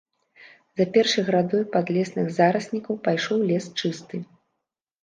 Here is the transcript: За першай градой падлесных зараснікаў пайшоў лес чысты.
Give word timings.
За 0.79 0.87
першай 0.95 1.25
градой 1.27 1.63
падлесных 1.75 2.33
зараснікаў 2.41 2.93
пайшоў 3.05 3.49
лес 3.53 3.73
чысты. 3.79 4.17